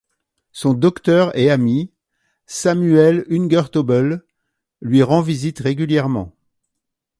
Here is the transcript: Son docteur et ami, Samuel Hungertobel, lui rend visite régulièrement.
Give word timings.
Son 0.51 0.73
docteur 0.73 1.37
et 1.37 1.51
ami, 1.51 1.91
Samuel 2.47 3.23
Hungertobel, 3.29 4.23
lui 4.81 5.03
rend 5.03 5.21
visite 5.21 5.59
régulièrement. 5.59 6.33